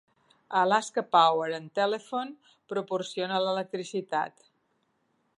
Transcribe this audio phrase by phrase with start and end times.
[0.59, 2.33] Alaska Power and Telephone
[2.73, 4.49] proporciona l'electricitat.